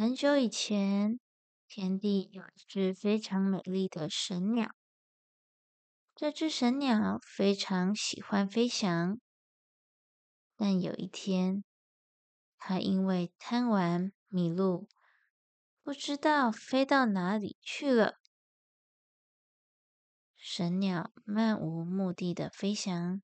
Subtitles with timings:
[0.00, 1.20] 很久以前，
[1.68, 4.74] 天地有一只非常美丽的神鸟。
[6.14, 9.20] 这只神鸟非常喜欢飞翔，
[10.56, 11.64] 但有一天，
[12.56, 14.88] 它因为贪玩迷路，
[15.82, 18.14] 不知道飞到哪里去了。
[20.34, 23.20] 神鸟漫无目的的飞翔，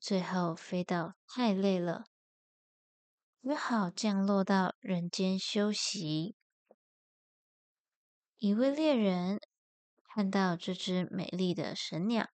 [0.00, 2.06] 最后飞到太累了。
[3.44, 6.34] 只好降落到人间休息。
[8.38, 9.38] 一位猎人
[10.02, 12.30] 看到这只美丽的神鸟，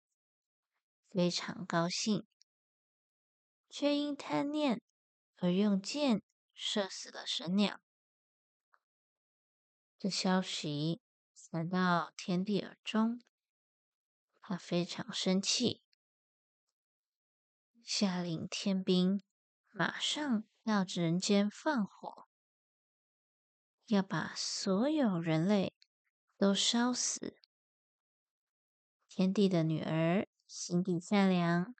[1.10, 2.26] 非常高兴，
[3.68, 4.80] 却因贪念
[5.36, 6.22] 而用箭
[6.54, 7.82] 射死了神鸟。
[9.98, 11.02] 这消息
[11.34, 13.22] 传到天帝耳中，
[14.40, 15.82] 他非常生气，
[17.82, 19.22] 下令天兵
[19.68, 20.46] 马上。
[20.64, 22.26] 到人间放火，
[23.84, 25.74] 要把所有人类
[26.38, 27.36] 都烧死。
[29.06, 31.74] 天帝的女儿心地善良，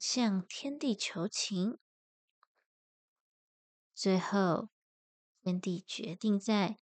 [0.00, 1.78] 向天帝求情。
[3.94, 4.68] 最后，
[5.40, 6.80] 天帝决定在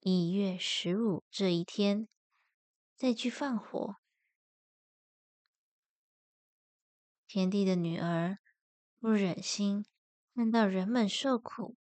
[0.00, 2.06] 一月十五这一天
[2.94, 3.96] 再去放火。
[7.26, 8.38] 天帝的女儿。
[9.04, 9.84] 不忍心
[10.34, 11.76] 看到人们受苦，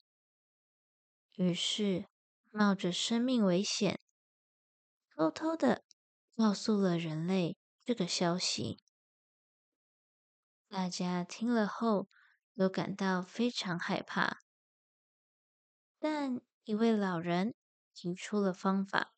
[1.34, 2.06] 于是
[2.52, 3.98] 冒着生命危险，
[5.16, 5.84] 偷偷的
[6.36, 8.78] 告诉了人类这个消息。
[10.68, 12.08] 大家听了后
[12.54, 14.38] 都感到非常害怕，
[15.98, 17.56] 但一位老人
[17.92, 19.12] 提出了方法。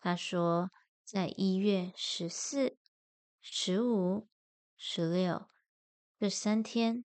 [0.00, 0.72] 他说，
[1.04, 2.76] 在一月十四、
[3.40, 4.26] 十五、
[4.76, 5.48] 十六。
[6.20, 7.04] 这三天，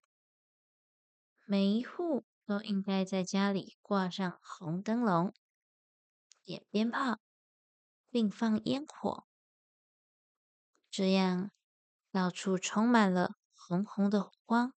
[1.44, 5.32] 每一户都应该在家里挂上红灯笼、
[6.42, 7.20] 点鞭炮，
[8.10, 9.24] 并放烟火，
[10.90, 11.52] 这样
[12.10, 14.74] 到处充满了红红的火光，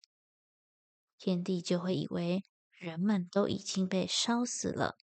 [1.17, 2.43] 天地就会以为
[2.73, 4.99] 人们都已经被烧死了。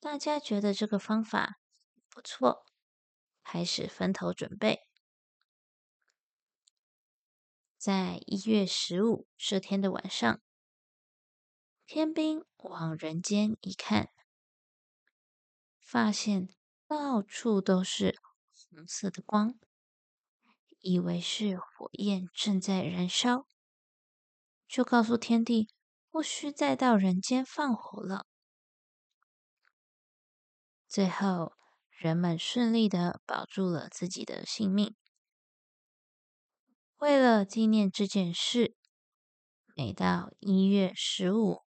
[0.00, 1.60] 大家觉得这个方法
[2.08, 2.64] 不错，
[3.44, 4.87] 开始分头准备。
[7.78, 10.40] 在一月十五这天的晚上，
[11.86, 14.10] 天兵往人间一看，
[15.80, 16.48] 发现
[16.88, 18.18] 到处都是
[18.50, 19.54] 红色的光，
[20.80, 23.46] 以为是火焰正在燃烧，
[24.66, 25.68] 就告诉天帝
[26.10, 28.26] 不需再到人间放火了。
[30.88, 31.52] 最后，
[31.90, 34.96] 人们顺利的保住了自己的性命。
[36.98, 38.74] 为了纪念这件事，
[39.76, 41.62] 每到一月十五，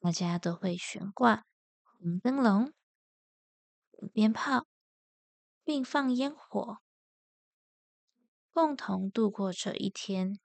[0.00, 1.46] 大家都会悬挂
[1.84, 2.72] 红灯笼、
[4.12, 4.66] 鞭炮，
[5.62, 6.78] 并放烟火，
[8.52, 10.40] 共同度过这一天。